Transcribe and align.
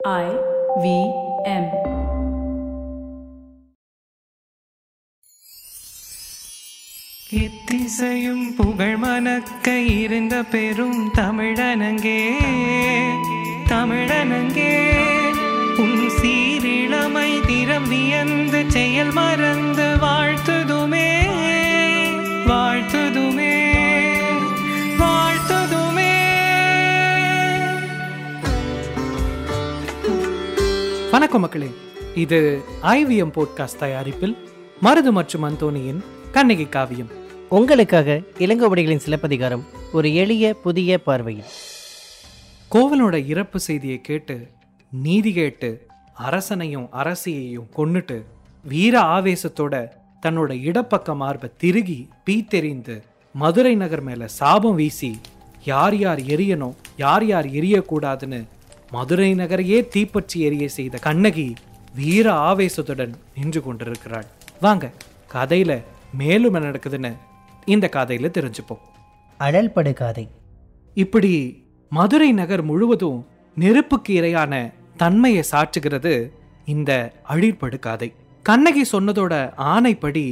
I 0.00 0.26
V 0.76 0.86
M. 1.44 1.64
எத்திசையும் 7.38 8.44
புகழ் 8.58 8.96
மணக்க 8.96 9.66
இருந்த 9.96 10.34
பெரும் 10.52 11.00
தமிழனங்கே 11.18 12.20
தமிழனங்கே 13.72 14.72
உன் 15.84 16.00
சீரிழமை 16.18 17.30
திறம் 17.48 17.88
வியந்து 17.88 18.60
செயல் 18.76 19.12
மறந்து 19.12 19.88
வாழ்த்துதுமே 20.04 21.08
வாழ்த்துதுமே 22.50 23.54
வணக்கம் 31.18 31.40
மக்களே. 31.40 31.70
இது 32.14 32.60
ஐவிஎம் 32.82 33.32
போட்காஸ்ட் 33.34 33.78
தயாரிப்பில் 33.78 34.36
மருது 34.82 35.10
மற்றும் 35.10 35.44
அந்தோனியின் 35.44 36.04
கண்ணகி 36.32 36.64
காவியம். 36.64 37.08
உங்களுக்காக 37.48 38.22
இளங்கோவடிகளின் 38.38 38.96
சிலப்பதிகாரம் 38.96 39.64
ஒரு 39.92 40.14
எளிய 40.14 40.54
புதிய 40.54 40.98
பார்வையில். 40.98 41.44
கோவலோட 42.70 43.26
இறப்பு 43.26 43.60
செய்தியை 43.60 44.00
கேட்டு 44.00 44.48
நீதி 44.90 45.32
கேட்டு 45.32 45.86
அரசனையும் 46.18 46.88
அரசியையும் 46.92 47.68
கொன்னுட்டு 47.76 48.22
வீர 48.64 49.00
ஆவேசத்தோட 49.00 49.90
தன்னோட 50.26 50.52
இடப்பக்க 50.70 51.16
மார்பை 51.16 51.50
திருகி 51.56 52.08
பீத்தெறிந்து 52.26 53.02
மதுரை 53.32 53.74
நகர் 53.74 54.02
மேல 54.02 54.28
சாபம் 54.28 54.74
வீசி 54.74 55.18
யார் 55.64 55.96
யார் 55.96 56.18
எரியணும் 56.18 56.76
யார் 56.96 57.26
யார் 57.26 57.46
எரியக்கூடாதுன்னு 57.46 58.44
மதுரை 58.90 59.34
நகரையே 59.34 59.78
தீப்பற்றி 59.88 60.40
எரிய 60.40 60.68
செய்த 60.68 60.98
கண்ணகி 60.98 61.54
வீர 61.94 62.26
ஆவேசத்துடன் 62.32 63.12
நின்று 63.34 63.60
கொண்டிருக்கிறாள். 63.62 64.26
வாங்க 64.60 64.90
கதையில 65.32 65.72
மேலும் 66.14 66.54
என்ன 66.54 66.70
நடக்குதுன்னு 66.70 67.12
இந்த 67.64 67.86
கதையில 67.92 68.28
தெரிஞ்சுப்போம். 68.36 68.82
அழல் 69.36 69.72
படு 69.72 69.92
காதை. 69.92 70.28
இப்படி 70.94 71.32
மதுரை 71.92 72.32
நகர் 72.32 72.62
முழுவதும் 72.62 73.26
நெருப்புக்கு 73.54 74.12
இரையான 74.20 74.72
தன்மையை 74.96 75.42
சாற்றுகிறது 75.50 76.30
இந்த 76.64 77.12
அழிற்படு 77.22 77.78
காதை. 77.78 78.12
கண்ணகி 78.42 78.84
சொன்னதோட 78.92 79.34
ஆணைப்படி 79.72 80.26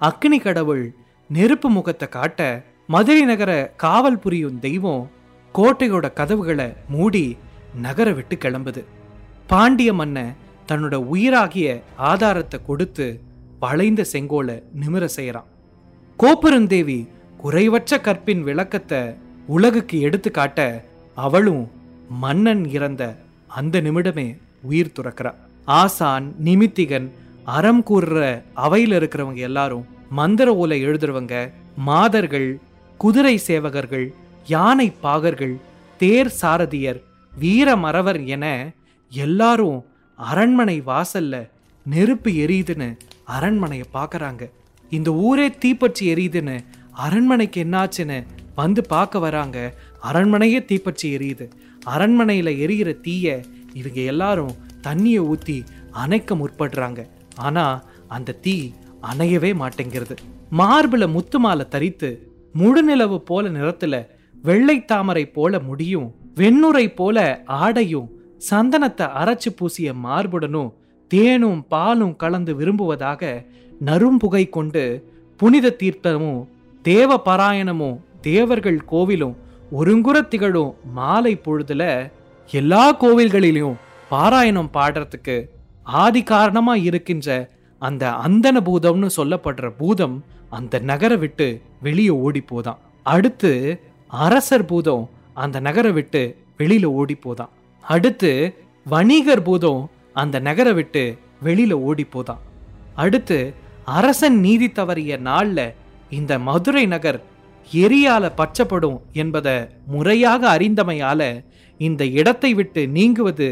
அக்னி 0.00 0.38
கடவுள் 0.40 0.94
நெருப்பு 1.28 1.68
முகத்தை 1.68 2.08
காட்ட 2.08 2.64
மதுரை 2.86 3.22
நகர 3.22 3.52
காவல் 3.76 4.18
புரியும் 4.18 4.58
தெய்வம் 4.58 5.10
கோட்டையோட 5.54 6.12
கதவுகளை 6.12 6.68
மூடி 6.88 7.36
நகர 7.74 8.12
விட்டு 8.12 8.36
கிளம்புது. 8.36 8.82
பாண்டிய 9.46 9.92
மன்னன் 9.92 10.36
தன்னோட 10.68 10.94
உயிராகிய 11.12 11.82
ஆதாரத்தை 11.96 12.58
கொடுத்து 12.66 13.20
வளைந்த 13.58 14.04
செங்கோலை 14.12 14.62
நிமிர 14.80 15.08
செய்யறான். 15.16 15.48
கோபுரந்தேவி 16.18 17.06
குறைவற்ற 17.42 18.00
கற்பின் 18.00 18.42
விளக்கத்தை 18.42 19.14
உலகுக்கு 19.46 20.00
எடுத்து 20.00 20.30
காட்ட 20.30 20.84
அவளும் 21.16 21.70
மன்னன் 22.08 22.64
இறந்த 22.64 23.16
அந்த 23.46 23.80
நிமிடமே 23.80 24.36
உயிர் 24.62 24.94
துறக்கிறா. 24.98 25.32
ஆசான் 25.66 26.34
நிமித்திகன் 26.44 27.08
அறம் 27.44 27.82
கூறுற 27.82 28.42
அவையில் 28.54 28.92
இருக்கிறவங்க 28.92 29.36
எல்லாரும் 29.36 29.86
மந்திர 30.10 30.54
ஓலை 30.54 30.82
எழுதுறவங்க 30.82 31.52
மாதர்கள் 31.76 32.58
குதிரை 32.96 33.40
சேவகர்கள் 33.46 34.06
யானை 34.46 34.92
பாகர்கள் 35.02 35.56
தேர் 35.98 36.32
சாரதியர் 36.40 37.00
வீர 37.40 37.68
மறவர் 37.76 38.20
என 38.34 38.46
எல்லாரும் 39.12 39.78
அரண்மனை 40.18 40.76
வாசல்ல 40.90 41.34
நெருப்பு 41.86 42.30
எரியுதுன்னு 42.44 42.88
அரண்மனையை 43.36 43.86
பார்க்குறாங்க 43.92 44.44
இந்த 44.92 45.10
ஊரே 45.26 45.46
தீப்பற்றி 45.64 46.04
எரியுதுன்னு 46.12 46.56
அரண்மனைக்கு 47.06 47.58
என்னாச்சுன்னு 47.64 48.18
வந்து 48.54 48.80
பார்க்க 48.84 49.18
வராங்க. 49.18 49.58
அரண்மனையே 50.02 50.60
தீப்பற்றி 50.64 51.06
எரியுது. 51.16 51.46
அரண்மனையில் 51.86 52.52
எரியிற 52.64 52.90
தீயை 53.00 53.36
இவங்க 53.72 54.00
எல்லாரும் 54.12 54.54
தண்ணியை 54.86 55.20
ஊற்றி 55.32 55.56
அணைக்க 56.02 56.34
முற்படுறாங்க. 56.34 57.00
ஆனால் 57.46 57.82
அந்த 58.08 58.36
தீ 58.44 58.56
அணையவே 59.10 59.50
மாட்டேங்கிறது. 59.62 60.14
மார்பில் 60.50 61.12
முத்து 61.16 61.38
மாலை 61.40 61.64
தரித்து 61.68 62.10
முழுநிலவு 62.54 63.18
போல 63.30 63.48
நிறத்தில் 63.48 64.00
வெள்ளை 64.44 64.76
தாமரை 64.84 65.24
போல 65.36 65.58
முடியும் 65.60 66.08
வெண்ணுரை 66.38 66.94
போல 66.94 67.18
ஆடையும் 67.46 68.08
சந்தனத்தை 68.50 69.06
அரைச்சு 69.14 69.50
பூசிய 69.56 69.92
மார்புடனும் 70.04 70.70
தேனும் 71.10 71.64
பாலும் 71.68 72.16
கலந்து 72.16 72.54
விரும்புவதாக 72.54 73.22
நரும்புகை 73.84 74.48
கொண்டு 74.48 74.84
புனித 75.36 75.76
தீர்த்தமும் 75.78 76.40
தேவ 76.82 77.22
பாராயணமும் 77.24 77.98
தேவர்கள் 78.20 78.80
கோவிலும் 78.90 79.36
ஒருங்குற 79.72 80.28
திகழும் 80.28 80.74
மாலை 80.92 81.40
பொழுதுல 81.44 81.82
எல்லா 82.50 82.96
கோவில்களிலும் 83.00 83.76
பாராயணம் 84.10 84.70
பாடுறதுக்கு 84.72 85.36
ஆதி 85.86 86.22
காரணமா 86.22 86.74
இருக்கின்ற 86.76 87.28
அந்த 87.82 88.10
அந்தன 88.26 88.60
பூதம்னு 88.60 89.08
சொல்லப்படுற 89.16 89.72
பூதம் 89.78 90.16
அந்த 90.50 90.78
நகரை 90.78 91.16
விட்டு 91.16 91.46
வெளியே 91.80 92.08
ஓடி 92.08 92.44
போதான். 92.50 92.78
அடுத்து 93.02 93.50
அரசர் 94.10 94.64
பூதம் 94.64 95.04
அந்த 95.38 95.60
நகரை 95.60 95.92
விட்டு 95.92 96.22
வெளியில 96.58 96.86
ஓடி 96.92 97.16
போதான் 97.26 97.52
அடுத்து 97.84 98.30
வணிகர் 98.86 99.42
பூதம் 99.42 99.82
அந்த 100.12 100.40
நகரை 100.40 100.72
விட்டு 100.72 101.02
வெளியில 101.44 101.72
ஓடி 101.80 102.06
போதான் 102.14 102.42
அடுத்து 102.96 103.38
அரசன் 103.84 104.38
நீதி 104.40 104.68
தவறிய 104.72 105.18
நாளில் 105.20 105.74
இந்த 106.10 106.38
மதுரை 106.38 106.86
நகர் 106.86 107.20
எரியால 107.68 108.24
பச்சப்படும் 108.36 108.98
என்பதை 109.12 109.56
முறையாக 109.86 110.42
அறிந்தமையால 110.56 111.22
இந்த 111.80 112.02
இடத்தை 112.20 112.54
விட்டு 112.54 112.82
நீங்குவது 112.88 113.48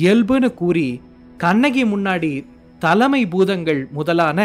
இயல்புன்னு 0.00 0.54
கூறி 0.54 0.88
கண்ணகி 1.36 1.84
முன்னாடி 1.84 2.32
தலைமை 2.78 3.22
பூதங்கள் 3.26 3.88
முதலான 3.92 4.40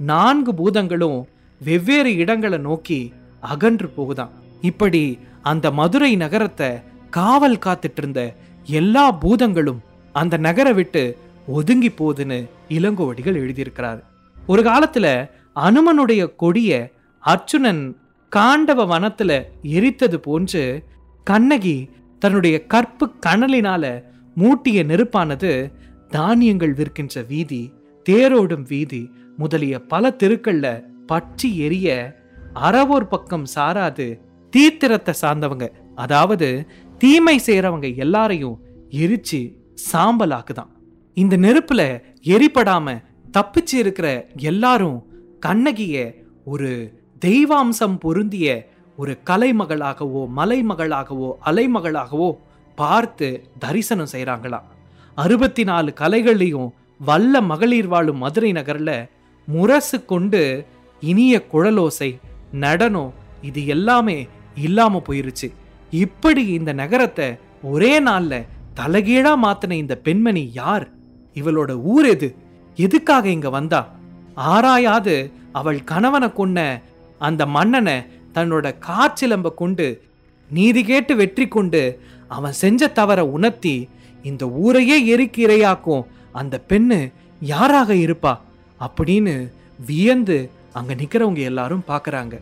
நான்கு 0.00 0.52
பூதங்களும் 0.54 1.18
வெவ்வேறு 1.60 2.16
இடங்களை 2.16 2.58
நோக்கி 2.58 3.00
அகன்று 3.42 3.88
போகுதான். 3.88 4.32
இப்படி 4.60 5.02
அந்த 5.42 5.70
மதுரை 5.70 6.16
நகரத்தை 6.16 6.78
காவல் 7.10 7.58
காத்துட்டு 7.58 7.96
இருந்த 7.96 8.34
எல்லா 8.64 9.12
பூதங்களும் 9.12 9.82
அந்த 10.12 10.36
நகரை 10.36 10.72
விட்டு 10.72 11.18
ஒதுங்கி 11.46 11.88
போகுதுன்னு 11.88 12.48
இளங்கோவடிகள் 12.68 13.38
எழுதியிருக்கிறார். 13.38 13.98
ஒரு 14.46 14.62
காலத்துல 14.62 15.30
அனுமனுடைய 15.54 16.34
கொடிய 16.34 16.92
அர்ச்சுனன் 17.24 17.96
காண்டவ 18.28 18.86
வனத்துல 18.86 19.44
எரித்தது 19.62 20.20
போன்று 20.20 20.84
கண்ணகி 21.24 21.90
தன்னுடைய 22.18 22.66
கற்பு 22.66 23.10
கணலினால 23.26 24.02
மூட்டிய 24.34 24.84
நெருப்பானது 24.84 25.72
தானியங்கள் 26.08 26.74
விற்கின்ற 26.74 27.26
வீதி 27.26 27.72
தேரோடும் 28.10 28.62
வீதி 28.62 29.10
முதலிய 29.36 29.78
பல 29.78 30.10
தெருக்கள்ல 30.10 30.84
பற்றி 31.06 31.58
எரிய 31.58 32.16
அறவோர் 32.54 33.08
பக்கம் 33.08 33.46
சாராது 33.54 34.20
தீத்திரத்தை 34.52 35.14
சார்ந்தவங்க 35.22 35.72
அதாவது 35.94 36.66
தீமை 36.98 37.40
செய்கிறவங்க 37.46 37.96
எல்லாரையும் 37.96 38.60
எரிச்சு 38.90 39.56
சாம்பலாக்குதான். 39.92 40.70
இந்த 41.14 41.36
நெருப்புல 41.36 42.02
எரிப்படாம 42.24 43.02
தப்பிச்சு 43.32 43.74
இருக்கிற 43.74 44.26
எல்லாரும் 44.36 45.02
கண்ணகிய 45.40 46.14
ஒரு 46.44 46.92
தெய்வாம்சம் 47.24 47.98
பொருந்திய 47.98 48.68
ஒரு 48.96 49.18
கலைமகளாகவோ 49.30 50.22
மலைமகளாகவோ 50.36 51.30
அலைமகளாகவோ 51.44 52.30
பார்த்து 52.74 53.48
தரிசனம் 53.58 54.12
செய்கிறாங்களாம் 54.12 54.68
அறுபத்தி 55.14 55.64
நாலு 55.64 55.92
கலைகளையும் 56.00 56.72
வல்ல 57.00 57.40
மகளிர் 57.40 57.86
வாழும் 57.86 58.16
மதுரை 58.16 58.52
நகரில் 58.52 59.08
முரசு 59.46 60.04
கொண்டு 60.04 60.66
இனிய 61.00 61.42
குழலோசை 61.52 62.18
நடனம் 62.52 63.12
இது 63.42 63.66
எல்லாமே 63.66 64.28
இல்லாமல் 64.56 65.06
போயிருச்சு. 65.08 65.48
இப்படி 65.92 66.46
இந்த 66.46 66.72
நகரத்தை 66.72 67.36
ஒரே 67.62 68.00
நாளில் 68.00 68.46
தலைகீழா 68.74 69.32
மாத்தின 69.44 69.70
இந்த 69.70 69.96
பெண்மணி 69.96 70.50
யார்? 70.52 70.88
இவளோட 71.36 71.82
ஊர் 71.82 72.06
எது? 72.06 72.34
எதுக்காக 72.78 73.30
இங்கே 73.30 73.48
வந்தா? 73.48 73.88
ஆராயாது 74.36 75.32
அவள் 75.52 75.84
கணவனை 75.84 76.32
கொன்ன 76.32 76.80
அந்த 77.20 77.46
மன்னனை 77.46 78.04
தன்னோட 78.34 78.78
காற்றிலம்ப 78.78 79.54
கொண்டு 79.54 80.02
நீதி 80.50 80.84
கேட்டு 80.84 81.16
வெற்றி 81.16 81.48
கொண்டு 81.48 81.98
அவன் 82.28 82.52
செஞ்ச 82.52 82.88
தவற 82.88 83.26
உணர்த்தி 83.26 83.88
இந்த 84.24 84.46
ஊரையே 84.48 85.06
எரிக்கு 85.06 85.36
இரையாக்கும் 85.36 86.06
அந்த 86.32 86.60
பெண்ணு 86.68 87.12
யாராக 87.40 87.94
இருப்பா? 87.94 88.38
அப்படின்னு 88.80 89.50
வியந்து 89.86 90.50
அங்கே 90.72 90.94
நிற்கிறவங்க 90.94 91.38
எல்லாரும் 91.38 91.84
பார்க்குறாங்க 91.88 92.40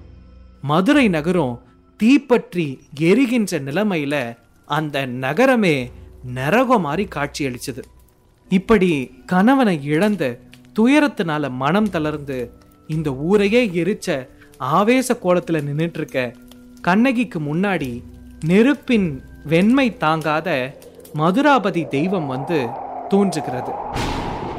மதுரை 0.63 1.09
நகரம் 1.09 1.61
தீப்பற்றி 2.01 2.67
எரிகின்ற 3.09 3.59
நிலைமையில 3.59 4.15
அந்த 4.71 5.07
நகரமே 5.25 5.77
நரகம் 6.35 6.85
மாதிரி 6.87 7.05
காட்சியளிச்சது. 7.17 7.83
இப்படி 8.51 8.91
கணவனை 9.33 9.75
இழந்த 9.85 10.25
துயரத்தினால 10.77 11.51
மனம் 11.63 11.91
தளர்ந்து 11.91 12.39
இந்த 12.89 13.09
ஊரையே 13.29 13.63
எரிச்ச 13.83 14.09
ஆவேச 14.77 15.19
கோலத்தில் 15.19 15.67
நின்றுட்டு 15.69 15.99
இருக்க 16.01 16.35
கண்ணகிக்கு 16.81 17.39
முன்னாடி 17.41 17.91
நெருப்பின் 18.51 19.09
வெண்மை 19.45 19.87
தாங்காத 19.97 20.49
மதுராபதி 21.21 21.83
தெய்வம் 21.89 22.27
வந்து 22.27 22.59
தோன்றுகிறது. 23.09 23.73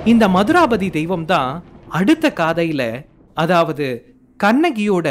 இந்த 0.06 0.28
மதுராபதி 0.28 0.90
தெய்வம் 0.90 1.26
தான் 1.26 1.52
அடுத்த 2.00 2.26
காதையில் 2.32 2.90
அதாவது 3.34 3.88
கண்ணகியோட 4.44 5.08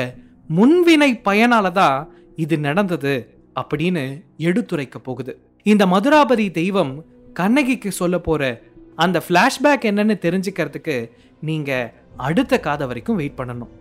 முன்வினை 0.58 1.10
பயனால 1.28 1.66
தான் 1.72 1.98
இது 2.36 2.58
நடந்தது 2.58 3.38
அப்படின்னு 3.60 4.24
எடுத்துரைக்க 4.38 4.98
போகுது. 4.98 5.38
இந்த 5.62 5.86
மதுராபதி 5.86 6.50
தெய்வம் 6.50 7.04
கண்ணகிக்கு 7.32 7.92
சொல்ல 7.92 8.18
போற 8.18 8.60
அந்த 8.96 9.22
ஃப்ளாஷ்பேக் 9.28 9.86
என்னன்னு 9.90 10.16
தெரிஞ்சுக்கிறதுக்கு 10.24 11.10
நீங்க 11.40 11.92
அடுத்த 12.16 12.60
காதை 12.60 12.86
வரைக்கும் 12.86 13.16
வெயிட் 13.16 13.38
பண்ணணும். 13.38 13.72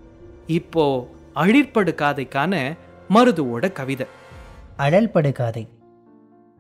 இப்போ 0.48 1.08
அழிற்படு 1.34 1.96
காதைக்கான 1.98 2.78
மருதுவோட 3.10 3.72
கவிதை. 3.72 4.08
அழல் 4.76 5.12
படுகாதை 5.14 5.68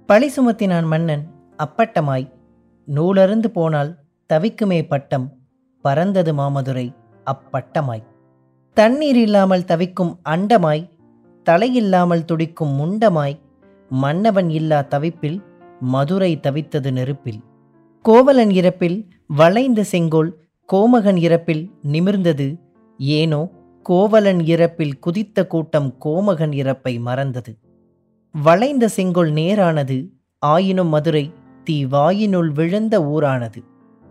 பழி 0.06 0.31
சுமத்தினான் 0.38 0.86
மன்னன் 0.86 1.25
அப்பட்டமாய். 1.57 2.31
நூலருந்து 2.86 3.47
போனால் 3.47 3.97
தவிக்குமே 4.33 4.88
பட்டம் 4.88 5.33
பறந்தது 5.81 6.33
மாமதுரை 6.33 6.94
அப்பட்டமாய். 7.25 8.03
தண்ணீர் 8.74 9.15
இல்லாமல் 9.15 9.65
தவிக்கும் 9.65 10.19
அண்டமாய். 10.30 10.89
தலையில்லாமல் 11.50 12.25
துடிக்கும் 12.25 12.74
முண்டமாய் 12.80 13.38
மன்னவன் 13.92 14.50
இல்லா 14.50 14.80
தவிப்பில் 14.90 15.40
மதுரை 15.94 16.31
தவித்தது 16.38 16.90
நெருப்பில். 16.92 17.40
கோவலன் 18.06 18.51
இறப்பில் 18.60 18.98
வளைந்த 19.36 19.81
செங்கோல் 19.84 20.31
கோமகன் 20.69 21.19
இறப்பில் 21.28 21.63
நிமிர்ந்தது. 21.92 22.48
ஏனோ 23.00 23.42
கோவலன் 23.86 24.42
இறப்பில் 24.54 24.96
குதித்த 25.00 25.48
கூட்டம் 25.48 25.90
கோமகன் 26.06 26.54
இறப்பை 26.62 26.94
மறந்தது. 27.00 27.51
வளைந்த 28.36 28.88
செங்கோல் 28.88 29.31
நேரானது 29.31 29.98
ஆயினும் 30.42 30.88
மதுரை 30.88 31.25
தீ 31.63 31.78
வாயினுள் 31.86 32.51
விழுந்த 32.51 32.96
ஊரானது. 33.13 33.62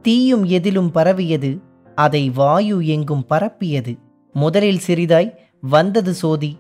தீயும் 0.05 0.45
எதிலும் 0.57 0.91
பரவியது 0.91 1.51
அதை 1.95 2.25
வாயு 2.31 2.77
எங்கும் 2.87 3.25
பரப்பியது. 3.31 3.93
முதலில் 4.35 4.83
சிறிதாய் 4.87 5.31
வந்தது 5.61 6.13
சோதி 6.15 6.51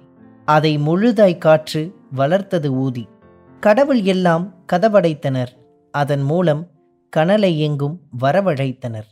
அதை 0.48 0.78
முழுதாய் 0.78 1.38
காற்று 1.38 1.94
வளர்த்தது 2.16 2.66
ஊதி. 2.66 3.08
கடவுள் 3.60 4.02
எல்லாம் 4.02 4.54
கதவடைத்தனர். 4.72 5.46
அதன் 5.90 6.20
மூலம் 6.20 6.70
கனலை 7.16 7.58
எங்கும் 7.58 8.00
வரவழைத்தனர். 8.20 9.08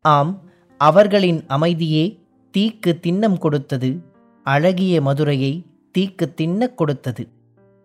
ஆம் 0.00 0.50
அவர்களின் 0.78 1.46
அமைதியே 1.46 2.20
தீக்கு 2.58 2.98
திண்ணம் 3.06 3.38
கொடுத்தது. 3.38 4.02
அழகிய 4.42 5.00
மதுரையை 5.00 5.66
தீக்கு 5.98 6.34
தின்னக் 6.40 6.74
கொடுத்தது. 6.74 7.28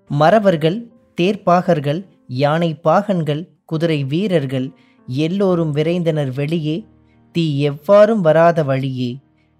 மறவர்கள் 0.07 0.91
தேர்ப்பாகர்கள் 1.21 2.05
யானை 2.27 2.79
பாகன்கள் 2.83 3.47
குதிரை 3.65 4.03
வீரர்கள் 4.03 4.71
எல்லோரும் 5.05 5.75
விரைந்தனர் 5.75 6.33
வெளியே. 6.33 6.85
தீ 7.31 7.69
எவ்வாறும் 7.69 8.21
வராத 8.21 8.63
வழியே 8.63 9.17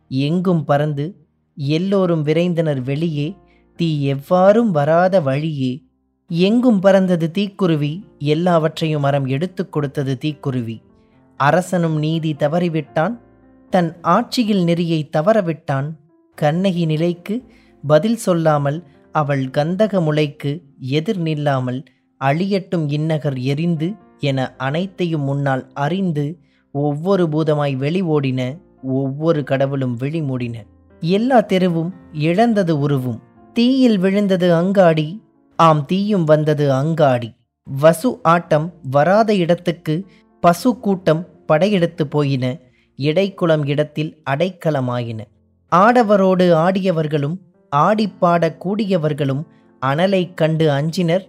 எங்கும் 0.10 0.64
பறந்து 0.64 1.29
எல்லோரும் 1.62 2.26
விரைந்தனர் 2.26 2.82
வெளியே. 2.82 3.36
தீ 3.76 4.14
எவ்வாறும் 4.14 4.70
வராத 4.70 5.22
வழியே. 5.22 5.84
எங்கும் 6.28 6.80
பறந்தது 6.80 7.32
தீக்குருவி 7.32 8.04
எல்லாவற்றையும் 8.18 9.02
மரம் 9.02 9.26
எடுத்துக் 9.26 9.72
கொடுத்தது 9.72 10.18
தீக்குருவி. 10.18 10.82
அரசனும் 11.38 11.98
நீதி 11.98 12.34
தவறிவிட்டான் 12.34 13.20
தன் 13.70 14.02
ஆட்சியில் 14.02 14.64
நெறியை 14.64 15.10
தவறவிட்டான். 15.18 15.92
கண்ணகி 16.36 16.86
நிலைக்கு 16.86 17.44
பதில் 17.88 18.16
சொல்லாமல் 18.16 18.84
அவள் 19.12 19.46
கந்தக 19.46 20.02
முளைக்கு 20.02 20.62
எதிர் 20.80 21.22
நில்லாமல் 21.22 21.86
அழியட்டும் 22.22 22.90
இன்னகர் 22.90 23.40
எரிந்து 23.42 23.94
என 24.20 24.56
அனைத்தையும் 24.56 25.22
முன்னால் 25.22 25.72
அறிந்து 25.74 26.40
ஒவ்வொரு 26.72 27.28
பூதமாய் 27.32 27.76
வெளி 27.76 28.02
ஓடின 28.02 28.58
ஒவ்வொரு 28.84 29.44
கடவுளும் 29.44 29.96
விழி 29.96 30.22
மூடின. 30.22 30.66
எல்லா 31.02 31.42
தெருவும் 31.42 31.90
இழந்தது 32.14 32.90
உருவும். 32.90 33.20
தீயில் 33.54 34.00
விழுந்தது 34.00 34.54
அங்காடி 34.54 35.24
ஆம் 35.56 35.86
தீயும் 35.86 36.24
வந்தது 36.24 36.74
அங்காடி. 36.74 37.34
வசு 37.64 38.20
ஆட்டம் 38.24 38.74
வராத 38.92 39.36
இடத்துக்கு 39.36 40.06
பசு 40.40 40.80
கூட்டம் 40.80 41.28
படையெடுத்து 41.46 42.08
போயின 42.08 42.58
இடைக்குளம் 42.96 43.66
இடத்தில் 43.66 44.22
அடைக்கலமாயின. 44.30 45.20
ஆடவரோடு 45.76 46.54
ஆடியவர்களும் 46.54 47.38
ஆடிப்பாடக் 47.76 48.58
கூடியவர்களும் 48.66 49.44
அனலைக் 49.86 50.34
கண்டு 50.34 50.72
அஞ்சினர் 50.72 51.28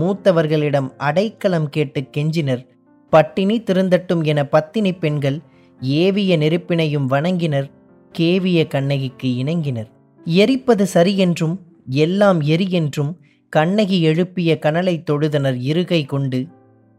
மூத்தவர்களிடம் 0.00 0.90
அடைக்கலம் 0.96 1.68
கேட்டு 1.68 2.00
கெஞ்சினர். 2.00 2.66
பட்டினி 3.10 3.62
திருந்தட்டும் 3.62 4.22
என 4.22 4.44
பத்தினி 4.44 4.94
பெண்கள் 4.94 5.40
ஏவிய 5.80 6.38
நெருப்பினையும் 6.38 7.10
வணங்கினர். 7.10 7.70
கேவிய 8.14 8.66
கண்ணகிக்கு 8.66 9.28
இணங்கினர். 9.42 9.88
எரிப்பது 10.24 10.84
சரியென்றும் 10.94 11.56
எல்லாம் 11.86 12.40
எரி 12.40 12.66
என்றும் 12.70 13.12
கண்ணகி 13.52 13.98
எழுப்பிய 14.02 14.58
கனலை 14.58 14.94
தொழுதனர் 15.10 15.58
இருகை 15.70 16.06
கொண்டு 16.06 16.40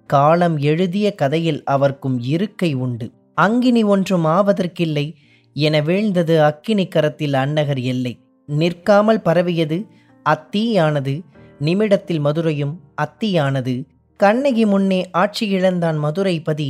காலம் 0.09 0.57
எழுதிய 0.57 1.07
கதையில் 1.15 1.63
அவர்க்கும் 1.63 2.19
இருக்கை 2.19 2.73
உண்டு. 2.73 3.07
அங்கினி 3.35 3.83
ஒன்றும் 3.83 4.25
ஆவதற்கில்லை 4.25 5.05
என 5.53 5.81
வீழ்ந்தது 5.81 6.35
அக்கினி 6.39 6.87
கரத்தில் 6.87 7.33
அன்னகர் 7.33 7.81
எல்லை. 7.81 8.13
நிற்காமல் 8.49 9.21
பரவியது 9.21 9.77
அத்தீயானது 10.25 11.13
நிமிடத்தில் 11.59 12.19
மதுரையும் 12.19 12.75
அத்தியானது. 13.01 13.75
கண்ணகி 14.19 14.65
முன்னே 14.65 15.09
ஆட்சி 15.11 15.47
இழந்தான் 15.47 15.97
மதுரைபதி 15.97 16.69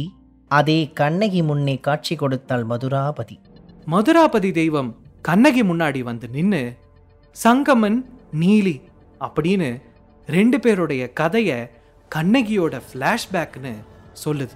அதே 0.52 0.80
கண்ணகி 0.94 1.42
முன்னே 1.44 1.76
காட்சி 1.78 2.16
கொடுத்தாள் 2.16 2.66
மதுராபதி. 2.66 3.38
மதுராபதி 3.86 4.52
தெய்வம் 4.52 4.96
கண்ணகி 5.22 5.64
முன்னாடி 5.64 6.00
வந்து 6.00 6.30
நின்னு 6.30 6.76
சங்கமன் 7.44 8.06
நீலி 8.40 8.82
அப்படின்னு 9.20 9.82
ரெண்டு 10.28 10.60
பேருடைய 10.60 11.14
கதையை 11.14 11.70
கண்ணகியோட 12.16 12.82
ஃப்ளாஷ்பேக்னு 12.88 13.74
சொல்லுது. 14.26 14.56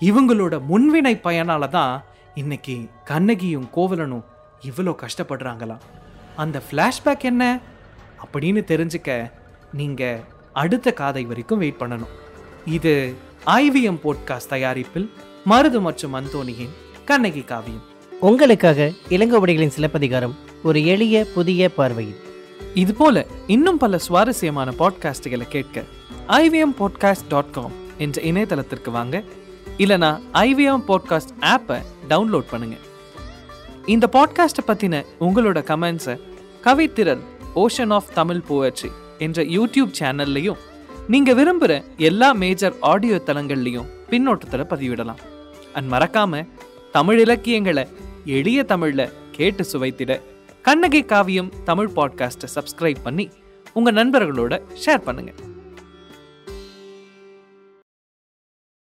இவங்களோட 0.00 0.60
முன்வினை 0.68 1.14
பயனால 1.22 1.68
தான் 1.68 2.04
இன்னைக்கு 2.34 2.86
கண்ணகியும் 3.04 3.68
கோவலனும் 3.76 4.24
இவ்வளோ 4.62 4.94
கஷ்டப்படுறாங்களாம் 5.02 5.84
அந்த 6.36 6.62
ஃப்ளாஷ்பேக் 6.70 7.20
என்ன 7.20 7.60
அப்படின்னு 8.24 8.62
தெரிஞ்சுக்க 8.72 9.30
நீங்க 9.72 10.20
அடுத்த 10.52 10.92
காதை 10.92 11.24
வரைக்கும் 11.24 11.58
வெயிட் 11.58 11.80
பண்ணணும். 11.80 12.12
இது 12.64 13.14
ஐவிஎம் 13.46 14.02
போட்காஸ்ட் 14.04 14.48
தயாரிப்பில் 14.48 15.10
மருது 15.46 15.80
மற்றும் 15.80 16.14
அந்தோனியின் 16.14 16.74
கண்ணகி 17.04 17.40
காவியம். 17.40 17.90
உங்களுக்காக 18.22 18.90
இளங்கோவடிகளின் 19.08 19.74
சிலப்பதிகாரம் 19.76 20.34
ஒரு 20.62 20.86
எளிய 20.86 21.26
புதிய 21.34 21.74
பார்வையில் 21.74 22.16
இதுபோல 22.74 23.26
இன்னும் 23.46 23.76
பல 23.76 23.98
சுவாரஸ்யமான 23.98 24.72
பாட்காஸ்டுகளை 24.78 25.48
கேட்க 25.48 25.82
ஐவிஎம் 26.28 26.74
பாட்காஸ்ட் 26.78 27.26
டாட் 27.28 27.50
காம் 27.50 27.70
என்ற 27.98 28.22
இணையதளத்திற்கு 28.22 28.90
வாங்க. 28.90 29.22
இல்லைனா 29.78 30.20
ஐவிஎம் 30.32 30.82
பாட்காஸ்ட் 30.88 31.34
ஆப்பை 31.40 31.78
டவுன்லோட் 32.08 32.44
பண்ணுங்க. 32.50 32.76
இந்த 33.86 34.08
பாட்காஸ்ட்டை 34.12 34.68
பற்றின 34.68 35.04
உங்களோட 35.20 35.60
கமெண்ட்ஸை 35.62 36.20
Kavithiral 36.64 37.20
ocean 37.54 37.92
of 37.92 38.14
Tamil 38.14 38.40
poetry 38.48 38.92
என்ற 39.18 39.42
யூடியூப் 39.42 39.92
சேனல்லையும் 39.98 40.58
நீங்கள் 41.08 41.34
விரும்புகிற 41.34 41.84
எல்லா 41.96 42.32
மேஜர் 42.32 42.74
ஆடியோ 42.80 43.22
தளங்கள்லையும் 43.26 43.90
பின்னோட்டத்தில் 44.10 44.70
பதிவிடலாம். 44.70 45.18
அண்ட் 45.74 45.92
மறக்காம 45.92 46.48
தமிழ் 46.92 47.20
இலக்கியங்களை 47.20 47.86
எளிய 48.24 48.64
தமிழில் 48.64 49.12
கேட்டு 49.32 49.64
சுவைத்திட 49.72 50.20
கண்ணகி 50.62 51.02
காவியம் 51.04 51.52
தமிழ் 51.64 51.90
பாட்காஸ்ட்டை 51.96 52.50
சப்ஸ்கிரைப் 52.54 53.02
பண்ணி 53.02 53.30
உங்கள் 53.72 53.94
நண்பர்களோட 53.94 54.62
ஷேர் 54.86 55.04
பண்ணுங்கள் 55.06 55.51